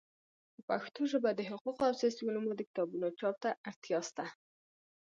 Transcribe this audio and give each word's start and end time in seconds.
په 0.55 0.61
پښتو 0.69 1.01
ژبه 1.11 1.29
د 1.33 1.41
حقوقو 1.49 1.83
او 1.87 1.93
سیاسي 1.99 2.21
علومو 2.27 2.51
د 2.55 2.61
کتابونو 2.69 3.07
چاپ 3.19 3.35
ته 3.43 3.49
اړتیا 3.69 3.99
سته. 4.09 4.25